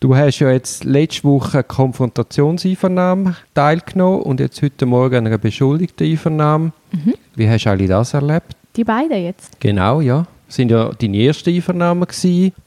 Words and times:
Du 0.00 0.14
hast 0.14 0.38
ja 0.38 0.52
jetzt 0.52 0.84
letzte 0.84 1.24
Woche 1.24 1.64
Konfrontationseinvernahme 1.64 3.34
teilgenommen 3.52 4.22
und 4.22 4.38
jetzt 4.38 4.62
heute 4.62 4.86
Morgen 4.86 5.16
an 5.16 5.26
einer 5.26 5.38
beschuldigten 5.38 6.06
Einvernahme. 6.06 6.72
Mhm. 6.92 7.14
Wie 7.34 7.48
hast 7.48 7.64
du 7.64 7.70
alle 7.70 7.88
das 7.88 8.14
erlebt? 8.14 8.54
Die 8.76 8.84
beiden 8.84 9.20
jetzt? 9.20 9.60
Genau, 9.60 10.00
ja. 10.00 10.24
Das 10.46 10.54
sind 10.54 10.70
ja 10.70 10.90
deine 10.92 11.20
ersten 11.24 11.50
Einvernahmen 11.52 12.06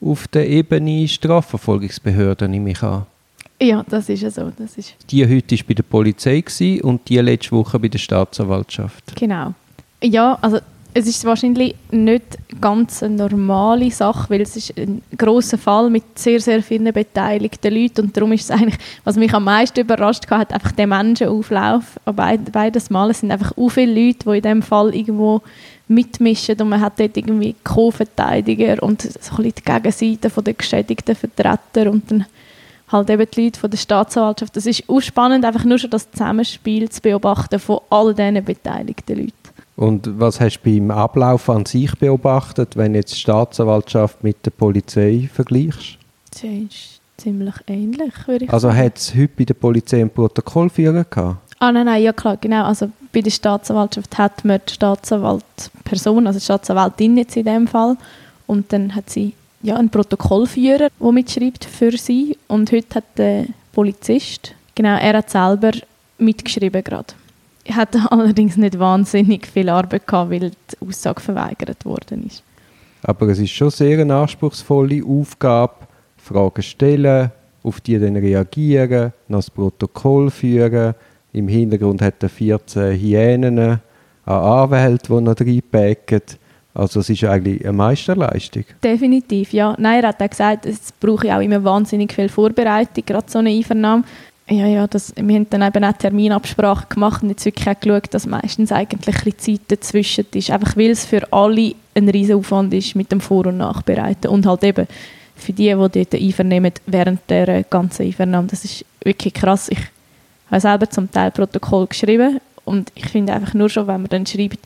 auf 0.02 0.28
der 0.28 0.50
Ebene 0.50 1.08
Strafverfolgungsbehörde, 1.08 2.50
nehme 2.50 2.72
ich 2.72 2.84
an. 2.84 3.06
Ja, 3.62 3.86
das 3.88 4.10
ist 4.10 4.24
ja 4.24 4.30
so. 4.30 4.52
Das 4.58 4.78
ist 4.78 4.96
Die 5.10 5.24
heute 5.26 5.56
war 5.58 5.66
bei 5.68 5.74
der 5.76 5.84
Polizei 5.84 6.44
und 6.84 7.08
die 7.08 7.18
letzte 7.18 7.52
Woche 7.54 7.80
bei 7.80 7.88
der 7.88 8.00
Staatsanwaltschaft. 8.00 9.16
genau. 9.16 9.54
Ja, 10.04 10.38
also 10.42 10.60
es 10.94 11.08
ist 11.08 11.24
wahrscheinlich 11.24 11.76
nicht 11.92 12.38
ganz 12.60 13.02
eine 13.02 13.16
normale 13.16 13.90
Sache, 13.92 14.30
weil 14.30 14.42
es 14.42 14.58
ist 14.58 14.78
ein 14.78 15.02
großer 15.18 15.58
Fall 15.58 15.90
mit 15.90 16.04
sehr, 16.20 16.40
sehr 16.42 16.62
vielen 16.62 16.92
beteiligten 16.92 17.74
Leuten 17.74 18.02
und 18.02 18.18
darum 18.18 18.34
ist 18.34 18.44
es 18.44 18.52
eigentlich, 18.52 18.78
was 19.04 19.16
mich 19.16 19.34
am 19.34 19.46
meisten 19.46 19.80
überrascht 19.80 20.30
hat, 20.30 20.54
einfach 20.54 20.74
der 20.74 20.88
Menschenauflauf 20.88 22.00
beides 22.06 22.90
Mal. 22.90 23.10
Es 23.10 23.22
sind 23.22 23.32
einfach 23.32 23.54
so 23.56 23.70
viele 23.70 23.94
Leute, 23.94 24.26
die 24.26 24.38
in 24.38 24.42
diesem 24.42 24.62
Fall 24.62 24.94
irgendwo 24.94 25.42
mitmischen 25.88 26.60
und 26.60 26.70
man 26.70 26.82
hat 26.82 27.00
dort 27.00 27.16
irgendwie 27.16 27.56
Co-Verteidiger 27.64 28.84
und 28.84 29.02
so 29.02 29.10
ein 29.10 29.44
bisschen 29.44 29.44
die 29.44 29.64
Gegenseite 29.64 30.42
den 30.42 30.58
geschädigten 30.58 31.16
Vertreter 31.16 31.90
und 31.90 32.12
dann 32.12 32.26
halt 32.92 33.10
eben 33.10 33.28
die 33.34 33.46
Leute 33.46 33.60
von 33.60 33.72
der 33.72 33.78
Staatsanwaltschaft. 33.78 34.56
Das 34.56 34.66
ist 34.66 34.84
auch 34.90 35.00
spannend, 35.00 35.46
einfach 35.46 35.64
nur 35.64 35.78
schon 35.78 35.90
das 35.90 36.12
Zusammenspiel 36.12 36.90
zu 36.90 37.02
beobachten 37.02 37.60
von 37.60 37.80
all 37.90 38.14
diesen 38.14 38.44
beteiligten 38.44 39.18
Leuten. 39.18 39.41
Und 39.82 40.20
was 40.20 40.40
hast 40.40 40.60
du 40.62 40.70
beim 40.70 40.92
Ablauf 40.92 41.50
an 41.50 41.66
sich 41.66 41.92
beobachtet, 41.96 42.78
wenn 42.78 42.94
jetzt 42.94 43.16
die 43.16 43.20
Staatsanwaltschaft 43.20 44.24
mit 44.24 44.46
der 44.46 44.52
Polizei 44.52 45.28
vergleichst? 45.34 45.98
Das 46.30 46.44
ist 46.44 47.02
ziemlich 47.18 47.56
ähnlich, 47.66 48.14
würde 48.28 48.46
ich 48.46 48.54
Also 48.54 48.68
sagen. 48.68 48.78
hat 48.80 48.98
es 49.00 49.16
heute 49.16 49.32
bei 49.36 49.44
der 49.44 49.56
Polizei 49.56 50.02
ein 50.02 50.12
Protokollführer 50.12 51.04
gehabt? 51.10 51.38
Ah 51.58 51.72
nein, 51.72 51.88
nein, 51.88 52.04
ja 52.04 52.14
klar, 52.14 52.38
genau. 52.38 52.66
Also 52.66 52.92
bei 53.12 53.22
der 53.22 53.32
Staatsanwaltschaft 53.32 54.16
hat 54.20 54.46
man 54.46 54.62
die 54.70 54.72
Staatsanwaltperson, 54.72 56.28
also 56.28 56.38
die 56.38 56.46
Staatsanwältin 56.46 57.18
jetzt 57.18 57.36
in 57.36 57.46
dem 57.46 57.68
Fall, 57.68 57.98
und 58.46 58.72
dann 58.72 58.94
hat 58.94 59.10
sie 59.10 59.34
ja 59.64 59.78
einen 59.78 59.90
Protokollführer, 59.90 60.90
der 61.00 61.12
mitschreibt 61.12 61.66
für 61.66 61.98
sie. 61.98 62.38
Und 62.48 62.72
heute 62.72 62.94
hat 62.96 63.06
der 63.18 63.46
Polizist, 63.72 64.54
genau, 64.76 64.96
er 65.00 65.18
hat 65.18 65.32
selber 65.32 65.72
mitgeschrieben 66.20 66.84
gerade. 66.84 67.16
Er 67.72 67.78
hat 67.78 67.96
allerdings 68.12 68.58
nicht 68.58 68.78
wahnsinnig 68.78 69.48
viel 69.48 69.70
Arbeit 69.70 70.06
gehabt, 70.06 70.32
weil 70.32 70.52
die 70.52 70.88
Aussage 70.88 71.22
verweigert 71.22 71.86
worden 71.86 72.26
ist. 72.28 72.44
Aber 73.04 73.28
es 73.30 73.40
ist 73.40 73.52
schon 73.52 73.70
sehr 73.70 74.00
eine 74.00 74.16
anspruchsvolle 74.16 75.04
Aufgabe, 75.06 75.76
Fragen 76.18 76.62
stellen, 76.62 77.32
auf 77.64 77.80
die 77.80 77.98
dann 77.98 78.18
reagieren, 78.18 79.14
noch 79.28 79.40
das 79.40 79.50
Protokoll 79.50 80.30
führen. 80.30 80.94
Im 81.34 81.48
Hintergrund 81.48 82.02
hat 82.02 82.22
er 82.22 82.30
14 82.30 83.00
Hyänen 83.00 83.60
an 83.60 83.80
Anwälten, 84.26 85.18
die 85.18 85.24
noch 85.24 85.40
reinpacken. 85.40 86.22
Also 86.74 87.00
es 87.00 87.10
ist 87.10 87.24
eigentlich 87.24 87.64
eine 87.64 87.74
Meisterleistung. 87.74 88.64
Definitiv, 88.84 89.52
ja. 89.54 89.76
Nein, 89.78 90.04
er 90.04 90.10
hat 90.10 90.22
auch 90.22 90.30
gesagt, 90.30 90.66
es 90.66 90.92
brauche 90.92 91.28
ja 91.28 91.38
auch 91.38 91.42
immer 91.42 91.64
wahnsinnig 91.64 92.14
viel 92.14 92.30
Vorbereitung, 92.30 93.04
gerade 93.06 93.30
so 93.30 93.40
eine 93.40 93.50
Einvernahme. 93.50 94.04
Ja, 94.52 94.68
ja, 94.68 94.86
das, 94.86 95.14
wir 95.16 95.36
haben 95.36 95.50
dann 95.50 95.62
eben 95.62 95.86
auch 95.86 95.94
Terminabsprache 95.94 96.88
gemacht 96.90 97.24
und 97.24 97.30
jetzt 97.30 97.46
wirklich 97.46 97.70
auch 97.70 97.80
geschaut, 97.80 98.14
dass 98.14 98.26
meistens 98.26 98.74
eigentlich 98.74 99.26
ein 99.26 99.38
Zeit 99.38 99.62
dazwischen 99.70 100.26
ist. 100.34 100.52
Einfach 100.52 100.76
weil 100.76 100.90
es 100.90 101.06
für 101.06 101.32
alle 101.32 101.74
ein 101.96 102.10
riesen 102.10 102.36
Aufwand 102.36 102.74
ist 102.74 102.96
mit 102.96 103.14
dem 103.14 103.22
Vor- 103.22 103.46
und 103.46 103.58
Nachbereiten. 103.58 104.30
Und 104.30 104.46
halt 104.46 104.66
eben 104.66 104.88
für 105.38 105.54
die, 105.54 105.70
die 105.70 105.74
dort 106.04 106.14
einvernehmen 106.14 106.74
während 106.86 107.22
der 107.30 107.64
ganzen 107.64 108.04
Einvernahme. 108.04 108.50
Das 108.50 108.66
ist 108.66 108.84
wirklich 109.06 109.34
krass. 109.34 109.70
Ich 109.70 109.80
habe 110.50 110.60
selber 110.60 110.90
zum 110.90 111.10
Teil 111.10 111.32
Protokoll 111.32 111.88
geschrieben 111.88 112.42
und 112.66 112.92
ich 112.96 113.06
finde 113.06 113.32
einfach 113.32 113.54
nur 113.54 113.70
schon, 113.70 113.88
wenn 113.88 114.02
man 114.02 114.10
dann 114.10 114.26
schreibt, 114.26 114.60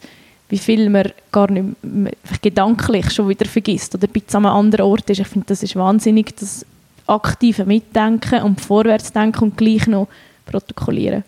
wie 0.50 0.58
viel 0.58 0.90
man 0.90 1.12
gar 1.32 1.50
nicht 1.52 1.84
mehr, 1.84 2.12
gedanklich 2.42 3.12
schon 3.12 3.30
wieder 3.30 3.46
vergisst 3.46 3.94
oder 3.94 4.08
bisschen 4.08 4.38
an 4.38 4.46
einem 4.48 4.56
anderen 4.56 4.86
Ort 4.88 5.12
ist. 5.12 5.20
Ich 5.20 5.28
finde, 5.28 5.46
das 5.48 5.62
ist 5.62 5.76
wahnsinnig, 5.76 6.36
das 6.38 6.66
aktive 7.08 7.66
Mitdenken 7.66 8.42
und 8.44 8.62
Vorwärtsdenken 8.62 9.44
und 9.44 9.58
gleich 9.58 9.88
noch 9.88 10.08
protokollieren. 10.46 11.24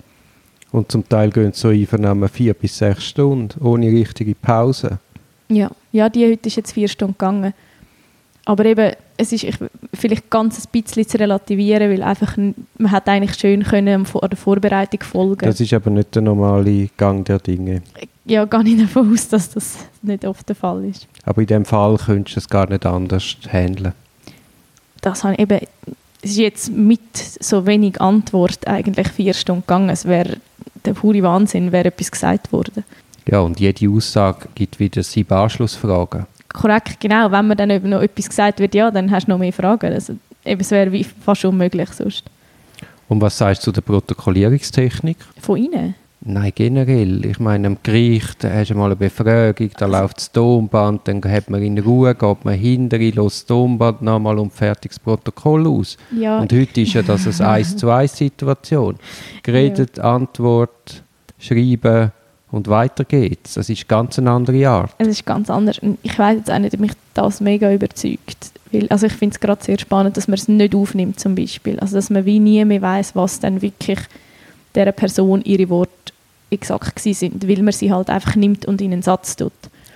Und 0.71 0.91
zum 0.91 1.07
Teil 1.07 1.29
gehen 1.29 1.53
so 1.53 1.69
Einvernahmen 1.69 2.27
vier 2.29 2.53
bis 2.53 2.77
sechs 2.77 3.05
Stunden, 3.05 3.59
ohne 3.63 3.87
richtige 3.87 4.35
Pause. 4.35 4.99
Ja, 5.49 5.71
ja 5.91 6.09
die 6.09 6.29
heute 6.29 6.47
ist 6.47 6.55
jetzt 6.57 6.73
vier 6.73 6.87
Stunden 6.87 7.13
gegangen. 7.13 7.53
Aber 8.45 8.63
eben, 8.65 8.93
es 9.17 9.33
ist 9.33 9.43
ich, 9.43 9.57
vielleicht 9.93 10.29
ganz 10.29 10.59
ein 10.59 10.71
bisschen 10.71 11.07
zu 11.07 11.19
relativieren, 11.19 11.91
weil 11.91 12.01
einfach, 12.01 12.37
man 12.37 12.91
hat 12.91 13.07
eigentlich 13.09 13.37
schön 13.37 13.63
können 13.63 14.05
Vor- 14.05 14.27
der 14.27 14.37
Vorbereitung 14.37 15.01
folgen. 15.03 15.45
Das 15.45 15.59
ist 15.59 15.73
aber 15.73 15.89
nicht 15.89 16.15
der 16.15 16.21
normale 16.21 16.87
Gang 16.95 17.25
der 17.25 17.39
Dinge. 17.39 17.81
ja, 18.25 18.45
gar 18.45 18.63
nicht 18.63 18.81
davon 18.81 19.11
aus, 19.13 19.27
dass 19.27 19.49
das 19.49 19.77
nicht 20.01 20.25
oft 20.25 20.47
der 20.47 20.55
Fall 20.55 20.85
ist. 20.85 21.07
Aber 21.23 21.41
in 21.41 21.47
dem 21.47 21.65
Fall 21.65 21.97
könntest 21.97 22.35
du 22.37 22.39
es 22.39 22.49
gar 22.49 22.69
nicht 22.69 22.85
anders 22.85 23.35
handeln. 23.51 23.93
Das 25.07 25.23
habe 25.23 25.33
ich 25.35 25.39
eben, 25.39 25.59
es 26.21 26.31
ist 26.31 26.37
jetzt 26.37 26.71
mit 26.71 27.15
so 27.15 27.65
wenig 27.65 28.01
Antwort 28.01 28.67
eigentlich 28.67 29.07
vier 29.09 29.33
Stunden 29.33 29.61
gegangen. 29.61 29.89
Es 29.89 30.05
wäre 30.05 30.37
der 30.85 30.93
pure 30.93 31.21
Wahnsinn, 31.23 31.71
wäre 31.71 31.87
etwas 31.87 32.11
gesagt 32.11 32.51
worden. 32.51 32.83
Ja, 33.27 33.39
und 33.39 33.59
jede 33.59 33.89
Aussage 33.89 34.47
gibt 34.55 34.79
wieder 34.79 35.03
sieben 35.03 35.33
Anschlussfragen. 35.33 36.25
Korrekt, 36.49 36.99
genau. 36.99 37.31
Wenn 37.31 37.47
man 37.47 37.57
dann 37.57 37.69
eben 37.69 37.89
noch 37.89 38.01
etwas 38.01 38.29
gesagt 38.29 38.59
wird, 38.59 38.73
ja, 38.73 38.89
dann 38.89 39.11
hast 39.11 39.27
du 39.27 39.31
noch 39.31 39.37
mehr 39.37 39.53
Fragen. 39.53 39.93
Also, 39.93 40.15
eben, 40.45 40.61
es 40.61 40.71
wäre 40.71 41.03
fast 41.23 41.45
unmöglich 41.45 41.89
sonst. 41.89 42.23
Und 43.09 43.21
was 43.21 43.37
sagst 43.37 43.61
du 43.61 43.65
zu 43.65 43.71
der 43.73 43.81
Protokollierungstechnik? 43.81 45.17
Von 45.41 45.57
Ihnen? 45.57 45.95
Nein, 46.29 46.51
generell. 46.53 47.25
Ich 47.25 47.39
meine, 47.39 47.67
am 47.67 47.77
Gericht 47.81 48.43
da 48.43 48.49
hast 48.51 48.71
du 48.71 48.75
mal 48.75 48.87
eine 48.87 48.97
Befragung, 48.97 49.69
da 49.77 49.85
läuft 49.85 50.17
das 50.17 50.31
Tonband, 50.33 51.07
dann 51.07 51.23
hat 51.23 51.49
man 51.49 51.63
in 51.63 51.79
Ruhe, 51.79 52.13
geht 52.13 52.43
man 52.43 52.53
hinter, 52.55 52.97
lässt 52.97 53.17
das 53.17 53.45
Tonband 53.45 54.01
nochmal 54.01 54.37
und 54.37 54.51
fertig 54.51 54.91
das 54.91 54.99
Protokoll 54.99 55.65
aus. 55.65 55.95
Ja, 56.11 56.39
Und 56.39 56.51
heute 56.51 56.81
ist 56.81 56.93
ja 56.93 57.01
das 57.01 57.39
eine 57.39 57.49
1 57.53 57.77
zu 57.77 57.89
1 57.89 58.17
Situation. 58.17 58.95
Geredet, 59.41 59.99
Antwort, 59.99 61.01
schreiben 61.39 62.11
und 62.51 62.67
weiter 62.67 63.05
geht's. 63.05 63.53
Das 63.53 63.69
ist 63.69 63.87
ganz 63.87 64.19
eine 64.19 64.31
andere 64.31 64.67
Art. 64.67 64.95
es 64.97 65.07
ist 65.07 65.25
ganz 65.25 65.49
anders. 65.49 65.79
Ich 66.03 66.19
weiß 66.19 66.39
jetzt 66.39 66.51
auch 66.51 66.59
nicht, 66.59 66.73
ob 66.73 66.81
mich 66.81 66.91
das 67.13 67.39
mega 67.39 67.71
überzeugt. 67.71 68.51
Weil, 68.73 68.87
also 68.89 69.05
ich 69.05 69.13
finde 69.13 69.33
es 69.35 69.39
gerade 69.39 69.63
sehr 69.63 69.79
spannend, 69.79 70.17
dass 70.17 70.27
man 70.27 70.35
es 70.35 70.49
nicht 70.49 70.75
aufnimmt 70.75 71.21
zum 71.21 71.35
Beispiel. 71.35 71.79
Also 71.79 71.95
dass 71.95 72.09
man 72.09 72.25
wie 72.25 72.39
nie 72.39 72.65
mehr 72.65 72.81
weiß, 72.81 73.15
was 73.15 73.39
dann 73.39 73.61
wirklich 73.61 73.99
dieser 74.75 74.91
Person 74.91 75.41
ihre 75.43 75.69
Worte 75.69 75.91
exakt 76.49 76.99
sind, 76.99 77.47
weil 77.47 77.61
man 77.61 77.73
sie 77.73 77.91
halt 77.91 78.09
einfach 78.09 78.35
nimmt 78.35 78.65
und 78.65 78.81
in 78.81 78.93
einen 78.93 79.01
Satz 79.01 79.35
tut. 79.35 79.51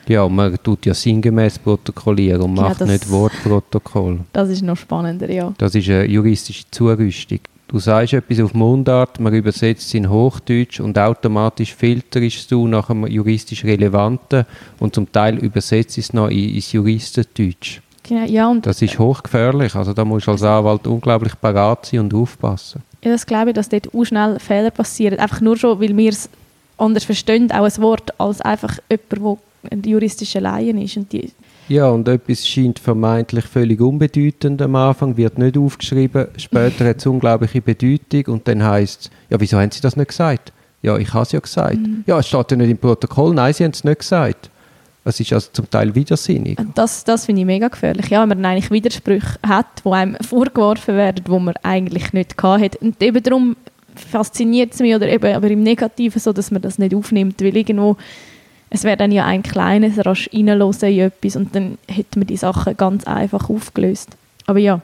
Ja, 0.07 0.27
man 0.27 0.57
tut 0.63 0.85
ja 0.85 0.93
sinngemäß 0.93 1.59
protokollieren 1.59 2.41
und 2.41 2.55
Ja, 2.57 2.63
macht 2.63 2.81
das- 2.81 2.89
nicht 2.89 3.09
Wortprotokoll. 3.09 4.19
Das 4.33 4.49
ist 4.49 4.61
noch 4.63 4.77
spannender, 4.77 5.29
ja. 5.29 5.53
Das 5.57 5.75
ist 5.75 5.87
eine 5.89 6.05
juristische 6.05 6.63
Zurüstung. 6.71 7.39
Du 7.67 7.79
sagst 7.79 8.13
etwas 8.13 8.39
auf 8.41 8.53
Mundart, 8.53 9.19
man 9.21 9.33
übersetzt 9.33 9.83
es 9.87 9.93
in 9.93 10.09
Hochdeutsch 10.09 10.81
und 10.81 10.97
automatisch 10.99 11.73
filterst 11.73 12.51
du 12.51 12.67
nach 12.67 12.87
dem 12.87 13.07
juristisch 13.07 13.63
Relevanten 13.63 14.45
und 14.79 14.93
zum 14.93 15.09
Teil 15.09 15.37
übersetzt 15.37 15.97
es 15.97 16.11
noch 16.11 16.27
in- 16.27 16.55
ins 16.55 16.73
Juristendeutsch. 16.73 17.79
Genau, 18.03 18.25
ja, 18.25 18.49
und 18.49 18.65
Das 18.65 18.81
ist 18.81 18.97
hochgefährlich. 18.99 19.75
Also 19.75 19.93
da 19.93 20.03
musst 20.03 20.27
du 20.27 20.31
als 20.31 20.43
Anwalt 20.43 20.85
unglaublich 20.87 21.39
parat 21.39 21.85
sein 21.85 22.01
und 22.01 22.13
aufpassen. 22.13 22.81
ja, 23.03 23.11
das 23.11 23.25
glaube 23.25 23.51
ich, 23.51 23.55
dass 23.55 23.69
dort 23.69 23.93
auch 23.93 24.03
schnell 24.03 24.37
Fehler 24.39 24.71
passieren. 24.71 25.17
Einfach 25.19 25.39
nur 25.39 25.55
schon, 25.55 25.79
weil 25.79 25.95
wir 25.95 26.09
es 26.09 26.27
anders 26.81 27.03
verstehen, 27.03 27.51
auch 27.51 27.63
ein 27.63 27.81
Wort, 27.81 28.19
als 28.19 28.41
einfach 28.41 28.79
jemand, 28.89 29.39
der 29.63 29.71
ein 29.71 29.83
juristischer 29.83 30.41
Laien 30.41 30.81
ist. 30.81 30.97
Und 30.97 31.11
die, 31.11 31.31
Ja, 31.69 31.89
und 31.89 32.07
etwas 32.07 32.47
scheint 32.47 32.79
vermeintlich 32.79 33.45
völlig 33.45 33.79
unbedeutend 33.79 34.61
am 34.61 34.75
Anfang, 34.75 35.15
wird 35.17 35.37
nicht 35.37 35.57
aufgeschrieben, 35.57 36.27
später 36.37 36.85
hat 36.85 36.97
es 36.97 37.05
unglaubliche 37.05 37.61
Bedeutung 37.61 38.33
und 38.33 38.47
dann 38.47 38.63
heißt 38.63 39.01
es, 39.01 39.11
ja, 39.29 39.39
wieso 39.39 39.59
haben 39.59 39.71
Sie 39.71 39.81
das 39.81 39.95
nicht 39.95 40.09
gesagt? 40.09 40.51
Ja, 40.81 40.97
ich 40.97 41.13
habe 41.13 41.23
es 41.23 41.31
ja 41.31 41.39
gesagt. 41.39 41.77
Ja, 42.07 42.19
es 42.19 42.27
steht 42.27 42.51
ja 42.51 42.57
nicht 42.57 42.71
im 42.71 42.77
Protokoll, 42.77 43.33
nein, 43.35 43.53
Sie 43.53 43.63
haben 43.63 43.71
es 43.71 43.83
nicht 43.83 43.99
gesagt. 43.99 44.49
Es 45.03 45.19
ist 45.19 45.33
also 45.33 45.49
zum 45.51 45.67
Teil 45.69 45.95
widersinnig. 45.95 46.59
das 46.75 47.03
das 47.03 47.25
finde 47.25 47.41
ich 47.41 47.47
mega 47.47 47.67
gefährlich. 47.67 48.09
Ja, 48.09 48.21
wenn 48.21 48.39
man 48.39 48.45
eigentlich 48.45 48.69
Widersprüche 48.69 49.39
hat, 49.47 49.65
die 49.83 49.89
einem 49.89 50.15
vorgeworfen 50.21 50.95
werden, 50.95 51.23
wo 51.27 51.39
man 51.39 51.55
eigentlich 51.63 52.13
nicht 52.13 52.41
hat. 52.41 52.75
Und 52.75 53.01
eben 53.01 53.23
darum 53.23 53.55
fasziniert 53.95 54.73
es 54.73 54.79
mich, 54.79 54.95
oder 54.95 55.07
eben, 55.07 55.35
aber 55.35 55.49
im 55.49 55.63
Negativen 55.63 56.19
so, 56.19 56.33
dass 56.33 56.51
man 56.51 56.61
das 56.61 56.79
nicht 56.79 56.95
aufnimmt, 56.95 57.41
weil 57.41 57.55
irgendwo, 57.55 57.97
es 58.69 58.83
wäre 58.83 58.97
dann 58.97 59.11
ja 59.11 59.25
ein 59.25 59.43
kleines 59.43 60.05
rasch 60.05 60.29
reinhören 60.33 60.73
in 60.81 60.99
etwas 60.99 61.35
und 61.35 61.55
dann 61.55 61.77
hätte 61.87 62.19
man 62.19 62.27
die 62.27 62.37
Sachen 62.37 62.77
ganz 62.77 63.05
einfach 63.05 63.49
aufgelöst. 63.49 64.17
Aber 64.47 64.59
ja, 64.59 64.81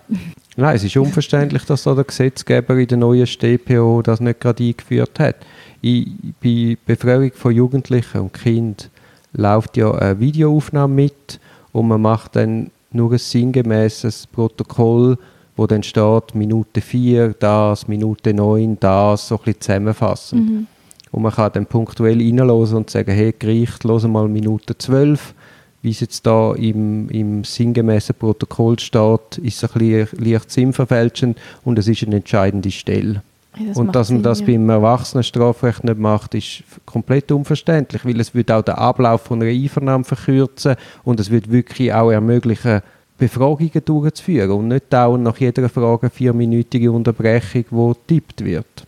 Nein, 0.60 0.76
es 0.76 0.84
ist 0.84 0.98
unverständlich, 0.98 1.66
dass 1.66 1.84
da 1.84 1.94
der 1.94 2.04
Gesetzgeber 2.04 2.76
in 2.78 2.88
der 2.88 2.98
neuen 2.98 3.28
StPO 3.28 4.02
das 4.02 4.20
nicht 4.20 4.40
gerade 4.40 4.64
eingeführt 4.64 5.20
hat. 5.20 5.36
I, 5.84 6.08
bei 6.42 6.78
Befragung 6.84 7.32
von 7.34 7.54
Jugendlichen 7.54 8.22
und 8.22 8.34
Kindern 8.34 8.90
läuft 9.34 9.78
ja 9.78 9.92
eine 9.92 10.20
Videoaufnahme 10.20 10.94
mit 10.96 11.40
und 11.74 11.88
man 11.88 12.02
macht 12.02 12.36
dann 12.36 12.72
nur 12.92 13.12
ein 13.12 13.20
sinngemäßes 13.20 14.26
Protokoll, 14.28 15.20
wo 15.58 15.68
dann 15.68 15.84
steht, 15.84 16.36
Minute 16.36 16.82
4 16.82 17.34
das, 17.40 17.88
Minute 17.88 18.34
9 18.34 18.78
das, 18.80 19.28
so 19.28 19.36
ein 19.36 19.42
bisschen 19.44 19.62
zusammenfassen. 19.62 20.40
Mhm. 20.40 20.68
Und 21.12 21.22
man 21.24 21.32
kann 21.32 21.52
dann 21.54 21.66
punktuell 21.66 22.18
reinhören 22.18 22.76
und 22.76 22.90
sagen, 22.90 23.12
hey 23.12 23.34
Gericht, 23.38 23.84
hören 23.84 24.12
mal 24.12 24.28
Minute 24.28 24.78
12, 24.78 25.34
wie 25.82 25.92
es 25.92 26.00
jetzt 26.00 26.26
da 26.26 26.54
im, 26.54 27.10
im 27.10 27.44
sinngemäßen 27.44 28.16
Protokoll 28.16 28.78
steht, 28.80 29.38
ist 29.42 29.64
es 29.64 29.74
ein 29.74 29.80
bisschen 29.80 30.24
leicht 30.24 30.52
sinnverfälschend 30.52 31.38
und 31.64 31.80
es 31.80 31.88
ist 31.88 32.04
eine 32.04 32.18
entscheidende 32.18 32.72
Stelle. 32.72 33.24
Ja, 33.58 33.74
und 33.74 33.88
macht 33.88 33.96
dass 33.96 34.10
man 34.10 34.18
Sinn, 34.18 34.24
das 34.24 34.40
ja. 34.42 34.46
beim 34.46 34.70
Erwachsenenstrafrecht 34.70 35.84
nicht 35.84 35.98
macht, 35.98 36.36
ist 36.36 36.64
komplett 36.86 37.32
unverständlich, 37.32 38.06
weil 38.06 38.20
es 38.20 38.36
würde 38.36 38.56
auch 38.56 38.62
den 38.62 38.76
Ablauf 38.76 39.22
von 39.22 39.42
einer 39.42 39.52
Einvernahme 39.52 40.04
verkürzen 40.04 40.76
und 41.04 41.20
es 41.20 41.32
würde 41.32 41.52
wirklich 41.52 41.92
auch 41.94 42.12
ermöglichen, 42.12 42.82
Befragungen 43.18 43.84
durchzuführen 43.84 44.52
und 44.52 44.68
nicht 44.68 44.86
dauernd 44.92 45.24
nach 45.24 45.38
jeder 45.38 45.68
Frage 45.70 46.04
eine 46.04 46.10
vierminütige 46.10 46.92
Unterbrechung, 46.92 47.66
wo 47.72 47.94
getippt 47.94 48.44
wird. 48.44 48.88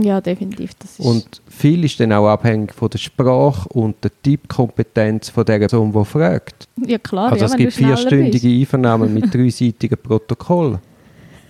Ja, 0.00 0.20
definitiv. 0.20 0.70
Das 0.78 0.98
ist 0.98 1.04
Und 1.04 1.42
viel 1.48 1.84
ist 1.84 2.00
dann 2.00 2.12
auch 2.12 2.28
abhängig 2.28 2.72
von 2.72 2.88
der 2.88 2.98
Sprache 2.98 3.68
und 3.68 4.02
der 4.02 4.10
Tippkompetenz 4.22 5.28
von 5.28 5.44
der 5.44 5.58
Person, 5.58 5.92
die 5.92 6.04
fragt. 6.04 6.66
ja 6.86 6.98
klar, 6.98 7.32
also 7.32 7.44
ja, 7.44 7.50
es 7.50 7.56
gibt 7.56 7.72
vierstündige 7.74 8.48
Einvernahmen 8.48 9.12
mit 9.12 9.32
dreiseitigen 9.34 9.98
Protokoll, 9.98 10.78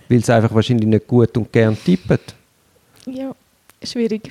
weil 0.09 0.17
es 0.17 0.29
einfach 0.29 0.53
wahrscheinlich 0.53 0.87
nicht 0.87 1.07
gut 1.07 1.35
und 1.37 1.51
gern 1.53 1.77
tippen. 1.85 2.17
bist. 2.17 2.35
Ja, 3.05 3.33
schwierig. 3.81 4.29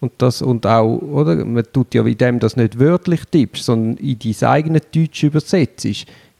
Und, 0.00 0.12
das, 0.18 0.42
und 0.42 0.66
auch, 0.66 0.98
oder? 0.98 1.44
Man 1.44 1.64
tut 1.72 1.94
ja 1.94 2.04
in 2.04 2.18
dem 2.18 2.40
das 2.40 2.56
nicht 2.56 2.78
wörtlich 2.78 3.20
tippst, 3.30 3.64
sondern 3.64 3.96
in 3.98 4.18
dein 4.18 4.48
eigenes 4.48 4.82
Deutsch 4.92 5.22
übersetzt, 5.22 5.84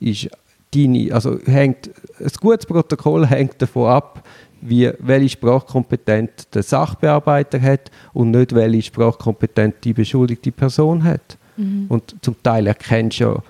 ist 0.01 0.29
deine, 0.75 1.13
also 1.13 1.39
hängt, 1.45 1.91
ein 2.19 2.31
gutes 2.41 2.67
Protokoll 2.67 3.27
hängt 3.27 3.61
davon 3.61 3.89
ab, 3.89 4.23
wie, 4.61 4.91
welche 4.99 5.31
Sprachkompetenz 5.31 6.49
der 6.53 6.63
Sachbearbeiter 6.63 7.61
hat 7.61 7.91
und 8.13 8.31
nicht 8.31 8.55
welche 8.55 8.83
Sprachkompetenz 8.83 9.77
die 9.85 9.93
beschuldigte 9.93 10.53
Person 10.53 11.05
hat. 11.05 11.37
Mhm. 11.57 11.87
Und 11.89 12.17
zum 12.23 12.43
Teil 12.43 12.67
erkennst 12.67 13.21
du 13.21 13.25
ja 13.25 13.43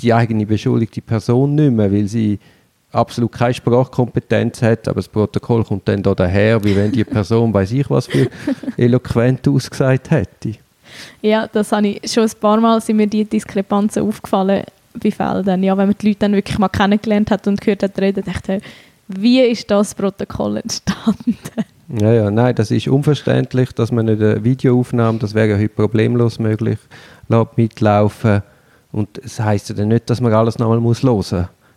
die 0.00 0.12
eigene 0.12 0.46
beschuldigte 0.46 1.00
Person 1.00 1.54
nicht 1.54 1.72
mehr, 1.72 1.92
weil 1.92 2.06
sie 2.08 2.38
absolut 2.92 3.32
keine 3.32 3.54
Sprachkompetenz 3.54 4.62
hat, 4.62 4.88
aber 4.88 4.96
das 4.96 5.08
Protokoll 5.08 5.64
kommt 5.64 5.88
dann 5.88 6.02
da 6.02 6.14
daher, 6.14 6.62
wie 6.62 6.76
wenn 6.76 6.92
die 6.92 7.04
Person 7.04 7.52
weiß 7.52 7.72
ich 7.72 7.90
was 7.90 8.06
für 8.06 8.28
eloquent 8.76 9.46
ausgesagt 9.48 10.10
hätte. 10.10 10.54
Ja, 11.20 11.48
das 11.48 11.72
habe 11.72 11.88
ich 11.88 12.12
schon 12.12 12.24
ein 12.24 12.30
paar 12.40 12.60
Mal 12.60 12.80
sind 12.80 12.96
mir 12.96 13.06
die 13.06 13.24
Diskrepanzen 13.24 14.02
aufgefallen 14.02 14.64
bei 15.02 15.10
Feldern. 15.10 15.62
Ja, 15.62 15.76
wenn 15.76 15.88
man 15.88 15.96
die 16.00 16.08
Leute 16.08 16.20
dann 16.20 16.32
wirklich 16.32 16.58
mal 16.58 16.68
kennengelernt 16.68 17.30
hat 17.30 17.46
und 17.46 17.60
gehört 17.60 17.82
hat 17.82 17.98
reden, 18.00 18.24
dachte 18.24 18.56
ich, 18.56 18.62
wie 19.08 19.40
ist 19.40 19.70
das 19.70 19.94
Protokoll 19.94 20.58
entstanden? 20.58 21.36
Ja, 21.88 22.12
ja, 22.12 22.30
nein, 22.30 22.54
das 22.54 22.70
ist 22.70 22.88
unverständlich, 22.88 23.72
dass 23.72 23.92
man 23.92 24.06
nicht 24.06 24.22
eine 24.22 24.42
Videoaufnahme, 24.42 25.18
das 25.18 25.34
wäre 25.34 25.50
ja 25.50 25.56
heute 25.56 25.68
problemlos 25.68 26.38
möglich, 26.38 26.78
lässt 27.28 27.58
mitlaufen. 27.58 28.42
Und 28.90 29.18
es 29.18 29.38
heisst 29.40 29.68
ja 29.68 29.74
dann 29.74 29.88
nicht, 29.88 30.08
dass 30.08 30.20
man 30.20 30.32
alles 30.32 30.58
nochmal 30.58 30.80
muss 30.80 31.02
hören 31.02 31.16
muss. 31.16 31.34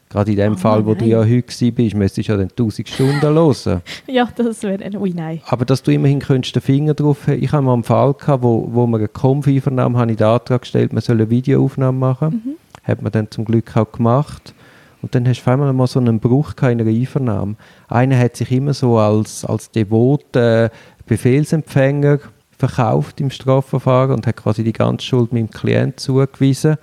Gerade 0.09 0.31
in 0.31 0.37
dem 0.37 0.53
Oh, 0.53 0.57
Fall, 0.57 0.85
wo 0.85 0.93
du 0.93 1.03
ja 1.03 1.19
heute 1.19 1.71
bist, 1.73 1.95
müsstest 1.95 2.29
du 2.29 2.31
ja 2.31 2.37
dann 2.37 2.49
1000 2.49 2.87
Stunden 2.87 3.21
hören. 3.21 3.81
ja, 4.07 4.29
das 4.33 4.63
wäre, 4.63 4.97
ui 4.97 5.13
nein. 5.13 5.41
Aber 5.47 5.65
dass 5.65 5.83
du 5.83 5.91
immerhin 5.91 6.19
könntest 6.19 6.55
den 6.55 6.61
Finger 6.61 6.93
drauf 6.93 7.27
haben. 7.27 7.43
Ich 7.43 7.51
habe 7.51 7.63
mal 7.63 7.73
einen 7.73 7.83
Fall 7.83 8.13
gehabt, 8.13 8.43
wo, 8.43 8.69
wo 8.71 8.87
wir 8.87 8.97
eine 8.99 9.07
Konf-Einvernahme 9.09 9.97
habe 9.99 10.11
ich 10.11 10.17
den 10.17 10.27
Antrag 10.27 10.61
gestellt, 10.61 10.93
man 10.93 11.01
soll 11.01 11.17
eine 11.17 11.29
Videoaufnahme 11.29 11.97
machen. 11.97 12.56
Hat 12.87 13.01
man 13.01 13.11
dann 13.11 13.29
zum 13.29 13.45
Glück 13.45 13.75
auch 13.75 13.91
gemacht. 13.91 14.53
Und 15.01 15.13
dann 15.13 15.27
hast 15.27 15.43
du 15.43 15.51
einmal 15.51 15.71
mal 15.73 15.87
so 15.87 15.99
einen 15.99 16.19
Bruch 16.19 16.53
in 16.61 16.65
einer 16.65 16.87
Einvernahme. 16.87 17.55
Einer 17.87 18.17
hat 18.17 18.35
sich 18.35 18.51
immer 18.51 18.73
so 18.73 18.97
als, 18.97 19.45
als 19.45 19.69
devoter 19.71 20.71
Befehlsempfänger 21.05 22.19
verkauft 22.57 23.21
im 23.21 23.29
Strafverfahren 23.29 24.15
und 24.15 24.25
hat 24.25 24.37
quasi 24.37 24.63
die 24.63 24.73
ganze 24.73 25.05
Schuld 25.05 25.31
meinem 25.31 25.51
Klient 25.51 25.99
zugewiesen. 25.99 26.77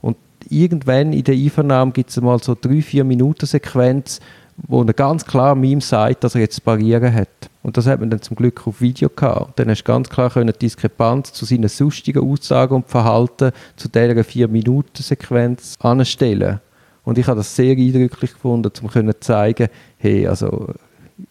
Und 0.00 0.16
irgendwann 0.48 1.12
in 1.12 1.22
der 1.22 1.34
Einvernahme 1.34 1.92
gibt 1.92 2.10
es 2.10 2.20
mal 2.20 2.42
so 2.42 2.56
drei, 2.60 2.82
vier 2.82 3.04
Minuten 3.04 3.46
Sequenz, 3.46 4.20
wo 4.66 4.82
er 4.82 4.92
ganz 4.92 5.24
klar 5.24 5.56
ihm 5.62 5.80
sagt, 5.80 6.24
dass 6.24 6.34
er 6.34 6.42
jetzt 6.42 6.64
parieren 6.64 7.12
hat. 7.12 7.28
Und 7.62 7.76
das 7.76 7.86
hat 7.86 8.00
man 8.00 8.10
dann 8.10 8.22
zum 8.22 8.36
Glück 8.36 8.66
auf 8.66 8.80
Video 8.80 9.08
gehabt. 9.08 9.48
Und 9.48 9.58
dann 9.58 9.68
hast 9.68 9.82
du 9.82 9.92
ganz 9.92 10.08
klar 10.08 10.30
können, 10.30 10.52
die 10.52 10.66
Diskrepanz 10.66 11.32
zu 11.32 11.44
seinen 11.44 11.68
sonstigen 11.68 12.30
Aussagen 12.30 12.74
und 12.74 12.88
Verhalten 12.88 13.52
zu 13.76 13.88
dieser 13.88 14.24
vier 14.24 14.48
Minuten 14.48 15.02
Sequenz 15.02 15.76
anstellen. 15.80 16.60
Und 17.04 17.18
ich 17.18 17.26
habe 17.26 17.38
das 17.38 17.54
sehr 17.54 17.76
eindrücklich 17.76 18.32
gefunden, 18.32 18.70
um 18.82 18.90
zu 18.90 19.20
zeigen, 19.20 19.68
hey, 19.98 20.26
also 20.26 20.68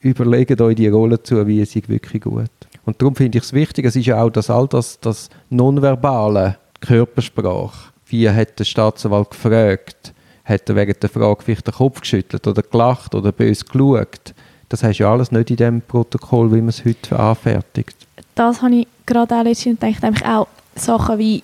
überlegt 0.01 0.61
euch 0.61 0.75
die 0.75 0.87
Rolle 0.87 1.21
zu, 1.21 1.45
wie 1.47 1.61
es 1.61 1.75
wirklich 1.75 2.23
gut. 2.23 2.49
Und 2.85 3.01
darum 3.01 3.15
finde 3.15 3.37
ich 3.37 3.43
es 3.43 3.53
wichtig, 3.53 3.85
es 3.85 3.95
ist 3.95 4.05
ja 4.05 4.21
auch 4.21 4.29
das 4.29 4.49
all 4.49 4.67
das, 4.67 4.99
das 4.99 5.29
nonverbale 5.49 6.57
Körpersprache. 6.81 7.91
Wie 8.07 8.29
hat 8.29 8.59
der 8.59 8.63
Staatsanwalt 8.63 9.31
gefragt? 9.31 10.13
Hat 10.49 10.67
er 10.67 10.75
wegen 10.75 10.95
der 10.99 11.09
Frage 11.09 11.43
vielleicht 11.43 11.67
den 11.67 11.75
Kopf 11.75 12.01
geschüttelt 12.01 12.47
oder 12.47 12.63
gelacht 12.63 13.13
oder 13.13 13.31
böse 13.31 13.65
geschaut? 13.65 14.33
Das 14.67 14.83
hast 14.83 14.97
du 14.97 15.03
ja 15.03 15.11
alles 15.11 15.31
nicht 15.31 15.51
in 15.51 15.57
dem 15.57 15.81
Protokoll, 15.81 16.51
wie 16.51 16.57
man 16.57 16.69
es 16.69 16.83
heute 16.83 17.19
anfertigt. 17.19 17.95
Das 18.33 18.63
habe 18.63 18.75
ich 18.75 18.87
gerade 19.05 19.35
auch 19.35 19.43
letztens 19.43 19.79
gedacht, 19.79 20.03
eigentlich 20.03 20.27
auch 20.27 20.47
Sachen 20.73 21.19
wie, 21.19 21.43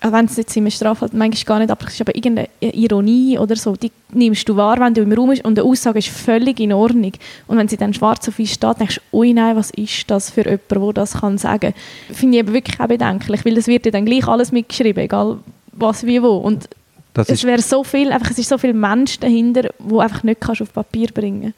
auch 0.00 0.12
wenn 0.12 0.26
es 0.26 0.36
jetzt 0.36 0.56
in 0.56 0.62
einem 0.62 0.70
Straftat 0.70 1.14
manchmal 1.14 1.44
gar 1.44 1.58
nicht 1.58 1.70
aber 1.72 1.88
ist, 1.88 2.00
aber 2.00 2.14
irgendeine 2.14 2.48
Ironie 2.60 3.38
oder 3.38 3.56
so, 3.56 3.74
die 3.74 3.90
nimmst 4.12 4.48
du 4.48 4.54
wahr, 4.54 4.78
wenn 4.78 4.94
du 4.94 5.02
im 5.02 5.12
Raum 5.12 5.30
bist 5.30 5.44
und 5.44 5.56
die 5.56 5.62
Aussage 5.62 5.98
ist 5.98 6.08
völlig 6.08 6.60
in 6.60 6.72
Ordnung. 6.72 7.12
Und 7.48 7.58
wenn 7.58 7.66
sie 7.66 7.76
dann 7.76 7.92
schwarz 7.92 8.28
auf 8.28 8.38
weiß 8.38 8.50
steht, 8.50 8.78
denkst 8.78 9.00
du, 9.10 9.18
ui 9.18 9.32
nein, 9.32 9.56
was 9.56 9.70
ist 9.70 10.08
das 10.08 10.30
für 10.30 10.44
jemand, 10.44 10.70
der 10.70 10.92
das 10.92 11.14
kann 11.14 11.38
sagen 11.38 11.72
kann. 11.72 12.14
Finde 12.14 12.36
ich 12.36 12.40
eben 12.44 12.54
wirklich 12.54 12.78
auch 12.78 12.86
bedenklich, 12.86 13.44
weil 13.44 13.58
es 13.58 13.66
wird 13.66 13.86
ja 13.86 13.90
dann 13.90 14.06
gleich 14.06 14.28
alles 14.28 14.52
mitgeschrieben, 14.52 15.02
egal 15.02 15.38
was 15.72 16.06
wie 16.06 16.22
wo. 16.22 16.36
Und 16.36 16.68
Das 17.14 17.28
es 17.28 17.38
ist, 17.38 17.44
wäre 17.44 17.62
so 17.62 17.82
viel, 17.84 18.12
einfach, 18.12 18.30
es 18.30 18.38
ist 18.38 18.48
so 18.48 18.58
viel 18.58 18.74
Mensch 18.74 19.18
dahinter, 19.18 19.70
wo 19.78 20.00
einfach 20.00 20.22
nicht 20.24 20.40
kannst 20.40 20.62
auf 20.62 20.72
Papier 20.72 21.08
bringen 21.14 21.54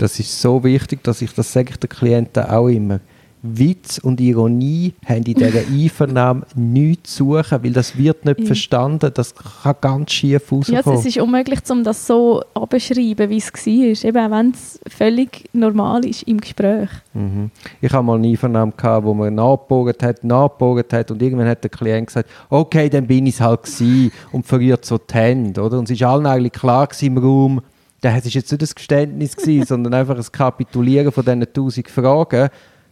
das 0.00 0.18
ist 0.18 0.40
so 0.40 0.64
wichtig, 0.64 1.04
dass 1.04 1.20
ich 1.20 1.32
das 1.34 1.52
sage 1.52 1.70
ich 1.70 1.76
den 1.76 1.90
Klienten 1.90 2.44
auch 2.44 2.68
immer. 2.68 3.00
Witz 3.42 3.98
und 3.98 4.20
Ironie 4.20 4.92
haben 5.06 5.22
in 5.24 5.34
dieser 5.34 5.60
Einvernahme 5.68 6.42
nichts 6.54 7.14
zu 7.16 7.24
suchen, 7.36 7.62
weil 7.64 7.72
das 7.72 7.96
wird 7.96 8.24
nicht 8.24 8.40
Ja. 8.40 8.46
verstanden. 8.46 9.10
Das 9.14 9.34
kann 9.34 9.74
ganz 9.80 10.12
schief 10.12 10.50
Ja, 10.50 10.56
rauskommen. 10.56 10.98
es 10.98 11.06
ist 11.06 11.18
unmöglich, 11.18 11.60
um 11.70 11.82
das 11.84 12.06
so 12.06 12.42
abzuschreiben, 12.54 13.30
wie 13.30 13.38
es 13.38 13.52
war. 13.52 14.08
Eben 14.08 14.18
auch 14.18 14.30
wenn 14.38 14.50
es 14.50 14.78
völlig 14.88 15.48
normal 15.52 16.04
ist 16.04 16.22
im 16.24 16.38
Gespräch. 16.38 16.90
Mhm. 17.14 17.50
Ich 17.80 17.92
habe 17.92 18.04
mal 18.04 18.16
eine 18.18 18.28
Einvernahme 18.28 18.72
gehabt, 18.76 19.04
wo 19.06 19.14
man 19.14 19.34
nachgebohrt 19.34 20.02
hat, 20.02 20.22
nachgebohrt 20.24 20.92
hat 20.92 21.10
und 21.10 21.22
irgendwann 21.22 21.48
hat 21.48 21.62
der 21.64 21.70
Klient 21.70 22.08
gesagt, 22.08 22.28
okay, 22.50 22.88
dann 22.88 23.06
bin 23.06 23.26
ich 23.26 23.34
es 23.34 23.40
halt 23.40 23.62
gewesen 23.62 24.12
und 24.32 24.46
verliert 24.46 24.84
so 24.84 24.98
die 24.98 25.14
Hände, 25.14 25.62
oder? 25.62 25.78
Und 25.78 25.84
es 25.84 25.92
ist 25.98 26.02
allen 26.02 26.26
eigentlich 26.26 26.52
klar 26.52 26.88
im 27.00 27.18
Raum, 27.18 27.60
das 28.02 28.24
ist 28.24 28.34
jetzt 28.34 28.50
nicht 28.52 28.62
ein 28.62 28.74
Geständnis 28.74 29.36
gewesen, 29.36 29.66
sondern 29.68 29.94
einfach 29.94 30.16
ein 30.16 30.24
Kapitulieren 30.32 31.12
von 31.12 31.24
diesen 31.24 31.52
tausend 31.52 31.88
Fragen. 31.90 32.48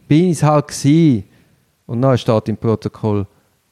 Bin 0.09 0.25
ich 0.25 0.37
es 0.37 0.43
halt 0.43 0.67
gewesen? 0.67 1.23
Und 1.85 2.01
dann 2.01 2.17
steht 2.17 2.49
im 2.49 2.57
Protokoll, 2.57 3.25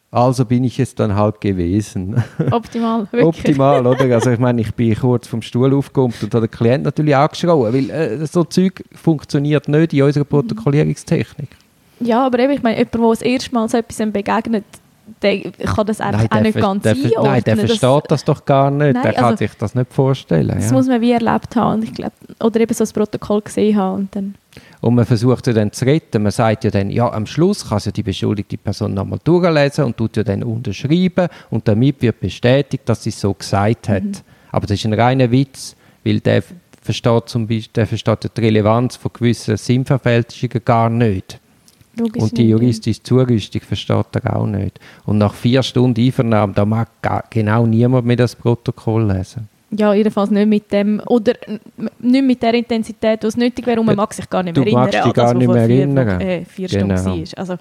also 0.10 0.46
bin 0.46 0.63
ich 0.63 0.79
es 0.79 0.96
dann 0.96 1.13
halt 1.13 1.41
gewesen. 1.41 2.24
Optimal, 2.51 3.01
wirklich. 3.12 3.24
Optimal, 3.24 3.86
oder? 3.86 4.15
Also 4.15 4.32
ich 4.32 4.39
meine, 4.39 4.62
ich 4.62 4.74
bin 4.74 4.96
kurz 4.96 5.27
vom 5.27 5.41
Stuhl 5.41 5.74
aufgekommen 5.74 6.13
und 6.22 6.34
habe 6.34 6.48
den 6.48 6.51
Klient 6.51 6.84
natürlich 6.86 7.15
angeschrien, 7.15 7.60
weil 7.60 7.89
äh, 7.89 8.25
so 8.25 8.46
Zeug 8.46 8.84
funktioniert 8.96 9.67
nicht 9.67 9.94
in 9.94 10.03
unserer 10.03 10.24
Protokollierungstechnik. 10.24 11.50
Ja, 12.00 12.25
aber 12.25 12.39
eben, 12.39 12.53
ich 12.53 12.63
meine, 12.63 12.77
jemand, 12.77 12.94
der 12.94 13.10
das 13.10 13.22
erste 13.22 13.53
Mal 13.53 13.67
so 13.67 13.77
etwas 13.77 13.98
begegnet, 14.12 14.65
der 15.22 15.42
kann 15.52 15.86
das 15.86 16.02
eigentlich 16.02 16.32
auch 16.32 16.42
nicht 16.42 16.60
ganz 16.60 16.84
der, 16.84 16.92
einordnen. 16.94 17.24
Nein, 17.24 17.44
der 17.44 17.56
Das- 17.56 17.66
versteht 17.66 18.12
das 18.12 18.24
doch 18.26 18.46
gar 18.46 18.70
nicht. 18.72 18.94
Nein, 18.94 19.04
der 19.04 19.14
kann 19.14 19.24
also- 19.26 19.38
sich 19.38 19.52
das 19.58 19.76
nicht 19.76 19.94
vorstellen. 19.94 20.48
Das 20.56 20.68
Ja. 20.68 20.74
muss 20.74 20.88
man 20.88 21.02
wie 21.02 21.12
erlebt 21.12 21.56
haben. 21.56 21.76
Und 21.80 21.84
ich 21.84 21.94
glaub, 21.94 22.12
oder 22.44 22.60
eben 22.60 22.74
so 22.74 22.84
das 22.84 22.94
Protokoll 22.94 23.42
gesehen 23.42 23.76
haben. 23.78 23.96
Und 24.02 24.16
dann, 24.16 24.36
Und 24.82 24.96
man 24.96 25.06
versucht 25.06 25.48
ja 25.48 25.54
dann 25.54 25.72
zu 25.72 25.86
retten. 25.86 26.24
Man 26.24 26.32
sagt 26.32 26.64
ja 26.64 26.72
dann, 26.72 26.90
ja, 26.90 27.12
am 27.12 27.26
Schluss 27.26 27.68
kann 27.70 27.80
ja 27.84 27.92
die 27.92 28.04
beschuldigte 28.04 28.58
Person 28.58 28.94
nochmal 28.94 29.20
durchlesen 29.24 29.86
und 29.86 29.98
tut 29.98 30.18
ja 30.18 30.24
dann 30.24 30.44
unterschreiben 30.44 31.28
und 31.50 31.68
damit 31.68 32.02
wird 32.02 32.20
bestätigt, 32.20 32.84
dass 32.90 33.04
sie 33.04 33.10
es 33.10 33.20
so 33.20 33.34
gesagt 33.34 33.90
hat. 33.90 34.04
Mhm. 34.04 34.12
Aber 34.52 34.66
das 34.68 34.78
ist 34.80 34.86
ein 34.86 34.94
reiner 34.94 35.30
Witz, 35.32 35.76
weil 36.04 36.20
der 36.20 36.44
versteht 36.82 37.30
zum 37.30 37.48
Beispiel, 37.48 37.72
der 37.76 37.86
versteht 37.88 38.30
die 38.38 38.42
Relevanz 38.42 38.96
von 38.96 39.12
gewissen 39.14 39.58
Sinnverfälschungen 39.58 40.62
gar 40.64 40.90
nicht. 40.90 41.40
Logisch 41.98 42.22
Und 42.24 42.38
die 42.38 42.50
juristische 42.50 43.04
Zurüstung 43.04 43.62
versteht 43.62 44.06
er 44.24 44.36
auch 44.36 44.46
nicht. 44.48 44.80
Und 45.06 45.18
nach 45.18 45.34
vier 45.34 45.63
Stunden 45.63 46.00
Einvernahme, 46.01 46.54
da 46.54 46.66
mag 46.66 46.89
genau 47.30 47.66
niemand 47.66 48.06
mehr 48.06 48.16
das 48.16 48.36
Protokoll 48.36 49.12
lesen. 49.12 49.48
Ja, 49.70 49.94
jedenfalls 49.94 50.32
nicht 50.32 50.48
mit 50.48 50.72
dem, 50.72 51.01
oder 51.08 51.34
nicht 52.00 52.24
mit 52.24 52.42
der 52.42 52.54
Intensität, 52.54 53.22
die 53.22 53.27
es 53.27 53.36
nötig 53.36 53.66
wäre, 53.68 53.80
und 53.82 53.86
man 53.86 53.98
mag 53.98 54.13
sich 54.13 54.30
gar 54.30 54.42
nicht 54.42 54.56
du 54.56 54.62
mehr 54.62 54.68
erinnern 54.68 54.84
magst 54.86 55.06
dich 55.06 55.13
das, 55.13 55.13
gar 55.13 55.25
was 55.27 55.34
nicht 55.38 55.48
mehr 55.54 55.66
vier, 55.68 55.77
erinnern. 55.80 56.22
Äh, 56.22 56.46
vier 56.46 56.68
Genau. 56.70 56.98
Stunden 56.98 57.25
war. 57.27 57.39
Also, 57.39 57.56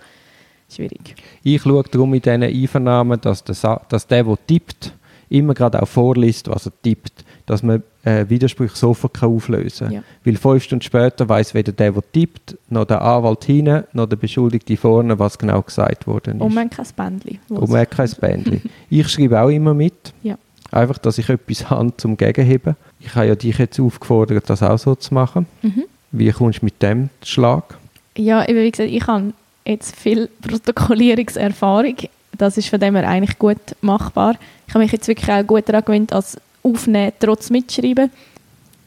schwierig. 0.70 1.14
Ich 1.42 1.62
schaue 1.62 1.82
darum 1.90 2.14
in 2.14 2.20
diesen 2.22 2.42
Einvernahmen, 2.44 3.20
dass 3.20 3.42
der, 3.42 3.80
dass 3.88 4.06
der, 4.06 4.22
der 4.22 4.38
tippt, 4.46 4.92
immer 5.28 5.54
gerade 5.54 5.82
auch 5.82 5.88
vorliest, 5.88 6.48
was 6.48 6.66
er 6.66 6.72
tippt, 6.82 7.24
dass 7.46 7.62
man 7.62 7.82
äh, 8.04 8.24
Widersprüche 8.28 8.76
sofort 8.76 9.14
kann 9.14 9.30
auflösen 9.30 9.88
kann. 9.88 9.94
Ja. 9.96 10.02
Weil 10.24 10.36
fünf 10.36 10.64
Stunden 10.64 10.82
später 10.82 11.28
weiß 11.28 11.54
weder 11.54 11.72
der, 11.72 11.92
der 11.92 12.02
tippt, 12.12 12.56
noch 12.68 12.84
der 12.84 13.02
Anwalt 13.02 13.44
hinten, 13.44 13.84
noch 13.92 14.06
der 14.06 14.16
Beschuldigte 14.16 14.76
vorne, 14.76 15.18
was 15.18 15.38
genau 15.38 15.62
gesagt 15.62 16.06
worden 16.06 16.36
ist. 16.36 16.42
Und 16.42 16.54
man 16.54 16.70
kein 16.70 16.86
Bändchen. 16.96 17.40
Und 17.48 17.70
man 17.70 17.88
kein 17.88 18.10
Bändchen. 18.20 18.62
ich 18.90 19.08
schreibe 19.08 19.40
auch 19.40 19.48
immer 19.48 19.74
mit. 19.74 20.12
Ja. 20.22 20.38
Einfach, 20.70 20.98
dass 20.98 21.18
ich 21.18 21.28
etwas 21.28 21.70
habe 21.70 21.96
zum 21.96 22.16
Gegenheben. 22.16 22.76
Ich 23.00 23.14
habe 23.14 23.26
ja 23.26 23.34
dich 23.34 23.58
jetzt 23.58 23.80
aufgefordert, 23.80 24.48
das 24.48 24.62
auch 24.62 24.78
so 24.78 24.94
zu 24.94 25.14
machen. 25.14 25.46
Mhm. 25.62 25.84
Wie 26.12 26.30
kommst 26.30 26.62
du 26.62 26.66
mit 26.66 26.80
dem 26.82 27.10
Schlag? 27.22 27.76
Ja, 28.16 28.46
wie 28.48 28.70
gesagt, 28.70 28.90
ich 28.90 29.06
habe 29.06 29.32
jetzt 29.64 29.94
viel 29.96 30.28
Protokollierungserfahrung. 30.40 31.96
Das 32.38 32.56
ist 32.58 32.68
von 32.68 32.80
dem 32.80 32.94
her 32.96 33.08
eigentlich 33.08 33.38
gut 33.38 33.58
machbar. 33.80 34.34
Ich 34.66 34.74
habe 34.74 34.82
mich 34.84 34.92
jetzt 34.92 35.08
wirklich 35.08 35.30
auch 35.30 35.46
gut 35.46 35.68
daran 35.68 35.84
gewöhnt, 35.84 36.12
als 36.12 36.36
Aufnehmen 36.62 37.12
trotz 37.18 37.50
Mitschreiben. 37.50 38.10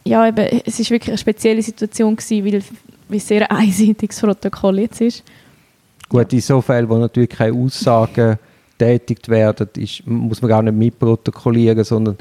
Ja, 0.03 0.27
eben, 0.27 0.61
es 0.65 0.79
ist 0.79 0.91
wirklich 0.91 1.09
eine 1.09 1.17
spezielle 1.17 1.61
Situation 1.61 2.15
gewesen, 2.15 2.45
weil, 2.45 2.63
weil 3.07 3.19
sehr 3.19 3.51
einseitiges 3.51 4.19
Protokoll 4.19 4.79
jetzt 4.79 5.01
ist. 5.01 5.23
Gut, 6.07 6.33
in 6.33 6.41
so 6.41 6.61
Fällen, 6.61 6.89
wo 6.89 6.97
natürlich 6.97 7.29
keine 7.29 7.55
Aussagen 7.55 8.37
tätigt 8.79 9.27
werden, 9.29 9.67
ist, 9.77 10.07
muss 10.07 10.41
man 10.41 10.49
gar 10.49 10.63
nicht 10.63 10.75
mitprotokollieren, 10.75 11.83
sondern 11.83 12.17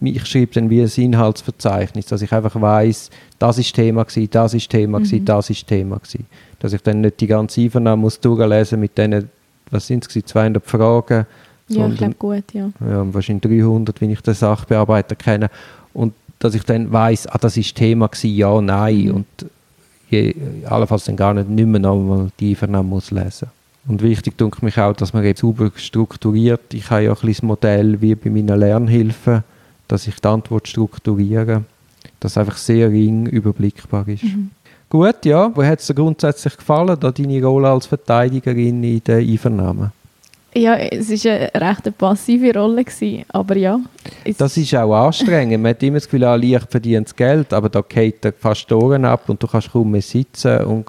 ich 0.00 0.24
schreibe 0.26 0.52
dann 0.54 0.70
wie 0.70 0.82
ein 0.82 0.90
Inhaltsverzeichnis, 0.94 2.06
dass 2.06 2.22
ich 2.22 2.30
einfach 2.32 2.60
weiß, 2.60 3.10
das 3.38 3.58
ist 3.58 3.74
Thema 3.74 4.04
gewesen, 4.04 4.28
das 4.30 4.54
ist 4.54 4.70
Thema 4.70 4.98
gewesen, 4.98 5.20
Mhm. 5.20 5.24
das 5.24 5.50
ist 5.50 5.66
Thema 5.66 5.96
gewesen. 5.96 6.26
Dass 6.60 6.74
ich 6.74 6.82
dann 6.82 7.00
nicht 7.00 7.18
die 7.20 7.26
ganze 7.26 7.62
Einvernahme 7.62 8.02
muss 8.02 8.20
durchlesen 8.20 8.78
mit 8.78 8.96
diesen, 8.96 9.30
was 9.72 9.86
sind 9.86 10.06
es, 10.06 10.24
200 10.24 10.64
Fragen, 10.64 11.26
Ja, 11.68 11.88
ich 11.88 11.96
glaube 11.96 12.14
gut, 12.14 12.44
ja. 12.52 12.70
ja, 12.80 13.14
wahrscheinlich 13.14 13.42
300, 13.42 14.00
wenn 14.00 14.10
ich 14.10 14.20
den 14.20 14.34
Sachbearbeiter 14.34 15.16
kenne. 15.16 15.50
Und 15.92 16.14
dass 16.38 16.54
ich 16.54 16.64
dann 16.64 16.92
weiß, 16.92 17.28
ah, 17.28 17.38
das 17.38 17.56
ist 17.56 17.74
Thema 17.74 18.08
gewesen, 18.08 18.36
ja, 18.36 18.60
nein. 18.60 19.04
Mhm. 19.04 19.10
Und 19.14 19.26
je, 20.10 20.34
allenfalls 20.68 21.04
dann 21.04 21.16
gar 21.16 21.34
nicht, 21.34 21.48
nicht 21.48 21.66
mehr 21.66 21.80
nochmal 21.80 22.30
die 22.38 22.50
Einvernahme 22.50 22.88
muss 22.88 23.10
lesen. 23.10 23.48
Und 23.86 24.02
wichtig 24.02 24.38
denke 24.38 24.64
mich 24.64 24.78
auch, 24.78 24.92
dass 24.94 25.12
man 25.12 25.24
jetzt 25.24 25.42
strukturiert. 25.76 26.72
Ich 26.72 26.90
habe 26.90 27.04
ja 27.04 27.12
ein 27.12 27.18
das 27.26 27.46
Modell 27.46 28.00
wie 28.00 28.14
bei 28.14 28.30
meinen 28.30 28.58
Lernhilfen, 28.58 29.42
dass 29.88 30.06
ich 30.06 30.20
die 30.20 30.28
Antwort 30.28 30.68
strukturiere, 30.68 31.64
dass 32.20 32.32
es 32.32 32.38
einfach 32.38 32.56
sehr 32.56 32.90
ring 32.90 33.26
überblickbar 33.26 34.06
ist. 34.06 34.22
Mhm. 34.22 34.50
Gut, 34.92 35.24
ja. 35.24 35.50
Wo 35.54 35.64
hat 35.64 35.80
es 35.80 35.86
dir 35.86 35.94
grundsätzlich 35.94 36.54
gefallen, 36.54 37.00
da 37.00 37.10
deine 37.10 37.42
Rolle 37.42 37.70
als 37.70 37.86
Verteidigerin 37.86 38.84
in 38.84 39.02
der 39.02 39.20
Einvernahme? 39.20 39.90
Ja, 40.52 40.76
es 40.76 41.08
war 41.08 41.32
eine 41.32 41.50
recht 41.54 41.96
passive 41.96 42.52
Rolle, 42.52 42.84
gewesen, 42.84 43.24
aber 43.28 43.56
ja. 43.56 43.80
Das 44.36 44.54
ist 44.58 44.74
auch 44.74 45.06
anstrengend. 45.06 45.62
Man 45.62 45.70
hat 45.70 45.82
immer 45.82 45.96
das 45.96 46.04
Gefühl, 46.04 46.24
ah, 46.24 46.34
leicht 46.34 46.70
verdientes 46.70 47.16
Geld, 47.16 47.54
aber 47.54 47.70
da 47.70 47.80
geht 47.80 48.34
fast 48.38 48.68
die 48.68 48.74
Ohren 48.74 49.06
ab 49.06 49.26
und 49.30 49.42
du 49.42 49.46
kannst 49.46 49.72
kaum 49.72 49.92
mehr 49.92 50.02
sitzen. 50.02 50.58
Und 50.58 50.84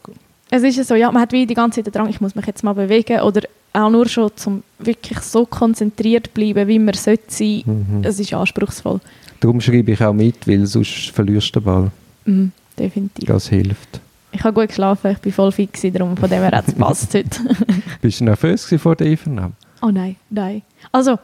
es 0.49 0.63
ist 0.63 0.75
ja 0.75 0.83
so, 0.83 0.95
ja, 0.95 1.09
man 1.09 1.21
hat 1.21 1.31
wie 1.31 1.45
die 1.45 1.53
ganze 1.53 1.77
Zeit 1.77 1.85
den 1.85 1.93
Drang, 1.93 2.09
ich 2.09 2.19
muss 2.19 2.35
mich 2.35 2.45
jetzt 2.45 2.61
mal 2.61 2.73
bewegen 2.73 3.21
oder 3.21 3.43
auch 3.71 3.89
nur 3.89 4.09
schon 4.09 4.31
zum 4.35 4.63
wirklich 4.79 5.19
so 5.19 5.45
konzentriert 5.45 6.33
bleiben, 6.33 6.67
wie 6.67 6.79
man 6.79 6.93
sollte 6.95 7.23
sein. 7.29 7.61
mhm. 7.65 8.03
Es 8.03 8.19
ist 8.19 8.33
anspruchsvoll. 8.33 8.99
darum 9.39 9.61
schreibe 9.61 9.93
ich 9.93 10.03
auch 10.03 10.11
mit, 10.11 10.45
weil 10.45 10.65
sonst 10.65 11.11
verlierst 11.11 11.55
du 11.55 11.61
den 11.61 11.63
Ball. 11.63 11.91
Mhm, 12.25 12.51
definitiv. 12.79 13.27
Das 13.27 13.47
hilft. 13.49 14.01
Ich 14.31 14.43
habe 14.43 14.53
gut 14.53 14.69
geschlafen, 14.69 15.11
ich 15.11 15.19
bin 15.19 15.31
voll 15.31 15.51
fit 15.51 15.71
gewesen, 15.71 15.93
darum 15.93 16.17
von 16.17 16.29
dem 16.29 16.41
her 16.41 16.51
hat 16.51 16.67
es 16.67 16.73
gepasst 16.75 17.13
heute. 17.13 17.29
Bist 18.01 18.19
du 18.19 18.25
nervös 18.25 18.73
vor 18.77 18.95
der 18.95 19.07
Einvernahme? 19.07 19.53
Oh 19.81 19.89
nein, 19.89 20.15
nein. 20.29 20.63
Also, 20.91 21.19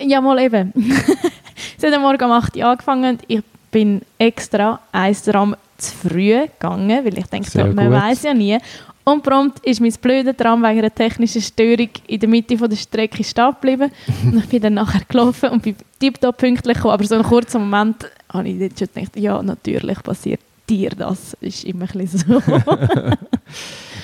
ja 0.00 0.20
mal 0.20 0.38
eben. 0.38 0.72
es 1.76 1.84
hat 1.84 1.92
am 1.92 2.02
Morgen 2.02 2.24
um 2.24 2.30
8 2.30 2.56
Uhr 2.56 2.64
angefangen. 2.66 3.18
Ich 3.26 3.42
bin 3.70 4.02
extra 4.18 4.80
eins 4.92 5.22
Tram 5.22 5.56
zu 5.76 5.92
früh 5.96 6.40
gegangen, 6.42 7.04
weil 7.04 7.18
ich 7.18 7.26
denke, 7.26 7.72
man 7.72 7.90
weiß 7.90 8.22
ja 8.22 8.34
nie. 8.34 8.58
Und 9.04 9.24
prompt 9.24 9.58
ist 9.66 9.80
mein 9.80 9.92
blöder 10.00 10.36
Tram 10.36 10.62
wegen 10.62 10.78
einer 10.78 10.94
technischen 10.94 11.42
Störung 11.42 11.88
in 12.06 12.20
der 12.20 12.28
Mitte 12.28 12.56
von 12.56 12.70
der 12.70 12.76
Strecke 12.76 13.24
stehen 13.24 13.50
geblieben. 13.50 13.90
und 14.24 14.38
ich 14.38 14.48
bin 14.48 14.62
dann 14.62 14.74
nachher 14.74 15.02
gelaufen 15.08 15.50
und 15.50 15.62
bin 15.62 15.74
tiptop 15.98 16.36
pünktlich 16.36 16.76
gekommen. 16.76 16.94
Aber 16.94 17.04
so 17.04 17.16
einen 17.16 17.24
kurzen 17.24 17.62
Moment 17.62 18.08
habe 18.32 18.48
ich 18.48 18.58
dort 18.60 18.78
schon 18.78 18.88
gedacht, 18.94 19.16
ja, 19.16 19.42
natürlich 19.42 20.00
passiert 20.04 20.40
dir 20.76 20.90
das. 20.90 21.36
Ist 21.40 21.64
immer 21.64 21.86
ein 21.92 21.98
bisschen 21.98 22.18
so. 22.18 22.42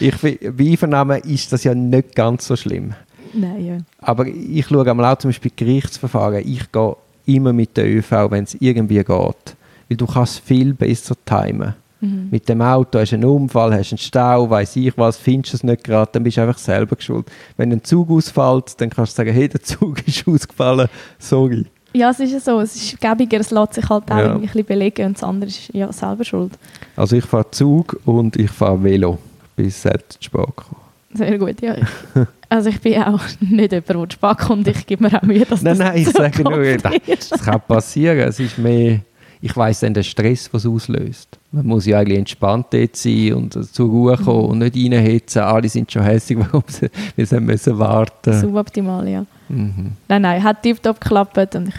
Ich, 0.00 0.14
bei 0.20 0.38
Einvernahmen 0.60 1.20
ist 1.22 1.52
das 1.52 1.64
ja 1.64 1.75
nicht 1.75 2.14
ganz 2.14 2.46
so 2.46 2.54
schlimm. 2.54 2.94
nein, 3.32 3.66
ja. 3.66 3.78
Aber 4.00 4.26
ich 4.26 4.64
schaue 4.66 4.88
einmal 4.88 5.12
auch 5.12 5.18
zum 5.18 5.30
Beispiel 5.30 5.50
Gerichtsverfahren. 5.56 6.46
Ich 6.46 6.70
gehe 6.70 6.96
immer 7.26 7.52
mit 7.52 7.76
der 7.76 7.87
ÖV, 7.87 8.30
wenn 8.30 8.44
es 8.44 8.54
irgendwie 8.60 8.98
geht. 8.98 9.08
Weil 9.08 9.96
du 9.96 10.06
kannst 10.06 10.38
viel 10.40 10.72
besser 10.75 11.16
timen. 11.25 11.75
Mhm. 12.00 12.28
Mit 12.30 12.48
dem 12.48 12.62
Auto 12.62 13.00
hast 13.00 13.10
du 13.10 13.16
einen 13.16 13.25
Unfall, 13.25 13.75
hast 13.75 13.92
einen 13.92 13.98
Stau, 13.98 14.48
weiß 14.48 14.76
ich 14.76 14.96
was, 14.96 15.16
findest 15.16 15.54
du 15.54 15.56
es 15.56 15.64
nicht 15.64 15.82
gerade, 15.82 16.10
dann 16.12 16.22
bist 16.22 16.37
du 16.37 16.42
einfach 16.42 16.58
selber 16.58 16.96
schuld. 17.00 17.26
Wenn 17.56 17.72
ein 17.72 17.82
Zug 17.82 18.10
ausfällt, 18.10 18.80
dann 18.80 18.90
kannst 18.90 19.14
du 19.14 19.16
sagen, 19.16 19.32
hey, 19.32 19.48
der 19.48 19.62
Zug 19.62 20.00
ist 20.06 20.28
ausgefallen, 20.28 20.88
sorry. 21.18 21.66
Ja, 21.95 22.11
es 22.11 22.21
ist 22.21 22.33
ja 22.33 22.40
so. 22.40 22.61
Es 22.61 22.75
ist 22.76 23.00
gäbiger, 23.00 23.40
es 23.40 23.50
lässt 23.50 23.75
sich 23.75 23.88
halt 23.88 24.11
auch 24.11 24.16
Ja. 24.18 24.35
ein 24.35 24.40
bisschen 24.40 24.64
belegen 24.64 25.07
und 25.07 25.16
das 25.16 25.25
andere 25.25 25.49
ist 25.49 25.73
ja 25.73 25.90
selber 25.92 26.25
schuld. 26.25 26.52
Also 26.97 27.16
ich 27.16 27.25
fahre 27.25 27.50
Zug 27.50 27.99
und 28.04 28.37
ich 28.37 28.50
fahre 28.50 28.83
Velo. 28.83 29.18
Ich 29.42 29.50
bin 29.57 29.71
selten 29.71 30.04
zu 30.11 30.18
spät 30.23 30.47
gekommen. 30.47 30.80
Sehr 31.14 31.38
gut, 31.38 31.61
ja. 31.62 31.75
Also 32.50 32.71
ich 32.71 32.80
bin 32.80 33.02
auch 33.02 33.21
nicht 33.40 33.73
jemand, 33.73 33.88
der 33.90 34.09
zu 34.09 34.14
spät 34.16 34.38
kommt. 34.38 34.66
Ich 34.68 34.87
gebe 34.87 35.02
mir 35.04 35.14
auch 35.18 35.23
Mühe, 35.23 35.45
dass 35.45 35.61
Nein, 35.61 35.78
das 35.78 35.87
nein, 35.88 35.99
ich 35.99 36.07
so 36.07 36.12
sage 36.12 36.42
nur, 36.42 36.76
das, 36.78 37.28
das 37.28 37.42
kann 37.42 37.61
passieren. 37.68 38.18
Es 38.21 38.40
ist 38.40 38.57
mehr, 38.57 39.00
ich 39.40 39.57
weiss 39.57 39.80
dann 39.80 39.95
den 39.95 40.04
Stress, 40.04 40.49
was 40.52 40.64
es 40.64 40.71
auslöst. 40.71 41.38
Man 41.52 41.66
muss 41.66 41.87
ja 41.87 41.99
eigentlich 41.99 42.18
entspannt 42.18 42.66
dort 42.71 42.97
sein 42.97 43.35
und 43.35 43.75
zur 43.75 43.88
Ruhe 43.88 44.16
kommen 44.16 44.47
und 44.47 44.59
nicht 44.59 44.76
reinhetzen. 44.76 45.42
Alle 45.42 45.68
sind 45.68 45.90
schon 45.90 46.02
hässlich, 46.02 46.38
warum 46.52 46.64
sie, 46.66 46.90
weil 47.16 47.26
sie 47.26 47.40
müssen 47.40 47.78
warten. 47.78 48.40
Suboptimal, 48.40 49.09
ja. 49.09 49.25
Mhm. 49.49 49.92
Nein, 50.09 50.23
nein, 50.23 50.42
hat 50.42 50.62
tiptop 50.62 51.00
geklappt 51.00 51.54
und 51.54 51.68
ich 51.68 51.75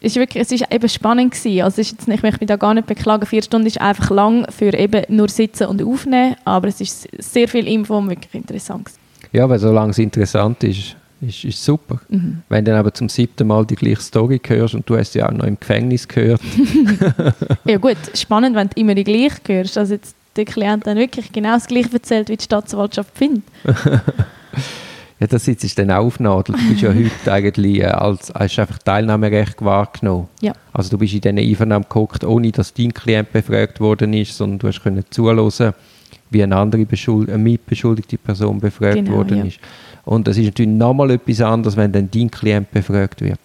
ist 0.00 0.16
wirklich, 0.16 0.42
es 0.42 0.52
ist 0.52 0.72
eben 0.72 0.88
spannend 0.88 1.32
gewesen. 1.34 1.62
Also 1.62 1.80
ist 1.80 1.90
jetzt 1.92 2.08
nicht, 2.08 2.18
ich 2.18 2.22
möchte 2.22 2.40
mich 2.40 2.48
da 2.48 2.56
gar 2.56 2.74
nicht 2.74 2.86
beklagen. 2.86 3.26
Vier 3.26 3.42
Stunden 3.42 3.66
ist 3.66 3.80
einfach 3.80 4.10
lang 4.10 4.46
für 4.50 4.72
eben 4.72 5.02
nur 5.08 5.28
sitzen 5.28 5.66
und 5.66 5.82
aufnehmen, 5.82 6.36
aber 6.44 6.68
es 6.68 6.80
ist 6.80 7.08
sehr 7.18 7.48
viel 7.48 7.66
Info 7.66 7.98
und 7.98 8.08
wirklich 8.08 8.34
interessant. 8.34 8.84
gewesen. 8.84 8.98
Ja, 9.32 9.48
weil 9.48 9.58
solange 9.58 9.90
es 9.90 9.98
interessant 9.98 10.62
ist, 10.64 10.96
ist 11.20 11.44
es 11.44 11.64
super. 11.64 12.00
Mhm. 12.08 12.42
Wenn 12.48 12.64
du 12.64 12.70
dann 12.70 12.80
aber 12.80 12.94
zum 12.94 13.08
siebten 13.08 13.46
Mal 13.46 13.66
die 13.66 13.74
gleiche 13.74 14.02
Story 14.02 14.40
hörst 14.46 14.74
und 14.74 14.88
du 14.88 14.96
hast 14.96 15.12
sie 15.12 15.22
auch 15.22 15.32
noch 15.32 15.44
im 15.44 15.58
Gefängnis 15.58 16.06
gehört, 16.06 16.40
Ja 17.64 17.78
gut, 17.78 17.96
spannend, 18.14 18.54
wenn 18.54 18.68
du 18.68 18.80
immer 18.80 18.94
die 18.94 19.04
gleiche 19.04 19.40
hörst. 19.46 19.76
Also 19.78 19.94
jetzt 19.94 20.14
der 20.36 20.44
Klient 20.44 20.86
dann 20.86 20.96
wirklich 20.96 21.32
genau 21.32 21.54
das 21.54 21.66
Gleiche 21.66 21.92
erzählt, 21.92 22.28
wie 22.28 22.36
die 22.36 22.44
Staatsanwaltschaft 22.44 23.16
findet. 23.16 23.42
ja, 23.64 25.26
das 25.26 25.44
sitzt 25.44 25.78
dann 25.78 25.90
auch 25.90 26.06
auf 26.06 26.20
Nadel. 26.20 26.54
Du 26.54 26.68
bist 26.68 26.82
ja 26.82 26.90
heute 26.94 27.32
eigentlich 27.32 27.80
äh, 27.80 27.86
als, 27.86 28.32
hast 28.32 28.58
einfach 28.58 28.78
Teilnahmerecht 28.78 29.62
wahrgenommen. 29.64 30.28
Ja. 30.40 30.52
Also 30.72 30.90
du 30.90 30.98
bist 30.98 31.14
in 31.14 31.20
diesen 31.20 31.38
Einvernahmen 31.38 31.84
geguckt, 31.88 32.24
ohne 32.24 32.52
dass 32.52 32.72
dein 32.72 32.94
Klient 32.94 33.32
befragt 33.32 33.80
worden 33.80 34.12
ist, 34.12 34.36
sondern 34.36 34.60
du 34.60 34.68
hast 34.68 34.82
können 34.82 35.04
zuhören, 35.10 35.74
wie 36.30 36.42
eine 36.42 36.56
andere 36.56 36.84
Beschuld 36.84 37.28
eine 37.28 37.38
mitbeschuldigte 37.38 38.18
Person 38.18 38.60
befragt 38.60 38.96
Genau, 38.96 39.12
worden 39.12 39.38
ja. 39.38 39.44
ist. 39.44 39.58
Und 40.08 40.26
das 40.26 40.38
ist 40.38 40.46
natürlich 40.46 40.70
nochmal 40.72 41.10
etwas 41.10 41.42
anderes, 41.42 41.76
wenn 41.76 41.92
dann 41.92 42.10
dein 42.10 42.30
Klient 42.30 42.70
befragt 42.70 43.20
wird. 43.20 43.38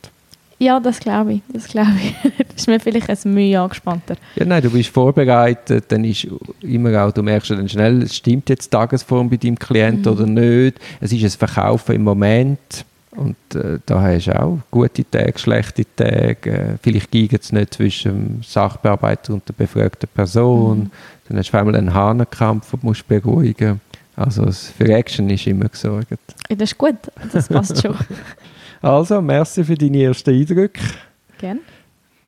Ja, 0.60 0.79
das 0.79 0.98
glaube 0.98 1.34
ich. 1.34 1.41
Das 1.51 1.67
glaube 1.67 1.91
ich. 2.01 2.15
das 2.38 2.55
ist 2.55 2.67
mir 2.67 2.79
vielleicht 2.79 3.10
ein 3.10 3.34
Mühe 3.34 3.60
angespannter. 3.60 4.15
Ja, 4.38 4.46
nein, 4.46 4.63
du 4.63 4.70
bist 4.70 4.88
vorbereitet, 4.89 5.84
dann 5.89 6.05
ist 6.05 6.25
immer 6.62 7.03
auch, 7.03 7.12
du 7.12 7.22
merkst 7.22 7.51
dann 7.51 7.67
schnell, 7.67 8.08
stimmt 8.08 8.48
jetzt 8.48 8.67
die 8.67 8.70
Tagesform 8.70 9.29
bei 9.29 9.36
deinem 9.36 9.60
Klient 9.60 10.05
Mhm. 10.05 10.12
oder 10.13 10.25
nicht. 10.25 10.79
Es 11.01 11.12
ist 11.12 11.24
ein 11.24 11.29
Verkaufen 11.32 11.96
im 11.96 12.03
Moment 12.05 12.86
und 13.12 13.36
äh, 13.55 13.79
da 13.86 14.01
hast 14.01 14.27
du 14.27 14.41
auch 14.41 14.60
gute 14.72 15.03
Tage, 15.12 15.38
schlechte 15.38 15.84
Tage. 15.98 16.50
Äh, 16.50 16.77
vielleicht 16.82 17.12
geht 17.12 17.34
es 17.34 17.51
nicht 17.51 17.74
zwischen 17.74 18.12
dem 18.12 18.43
Sachbearbeiter 18.43 19.34
und 19.34 19.46
der 19.50 19.53
befragten 19.53 20.08
Person. 20.15 20.79
Mhm. 20.79 20.91
Dann 21.27 21.38
hast 21.39 21.51
du 21.51 21.58
einmal 21.58 21.75
einen 21.75 21.93
Hahnenkampf, 21.93 22.72
du 22.72 22.77
musst 22.84 23.05
beruhigen 23.05 23.82
Also 24.15 24.46
für 24.51 24.93
Action 24.93 25.29
ist 25.29 25.48
immer 25.48 25.70
gesorgt. 25.70 26.12
Ja, 26.50 26.55
das 26.55 26.72
ist 26.72 26.77
gut. 26.77 26.96
Das 27.32 27.48
passt 27.48 27.82
schon. 27.82 27.96
Also, 28.82 29.22
merci 29.22 29.63
für 29.63 29.75
deine 29.75 30.03
ersten 30.03 30.32
Eindrücke. 30.32 30.82
Gerne. 31.38 31.62